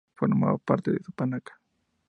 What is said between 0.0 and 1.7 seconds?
Formaba parte de su Panaca.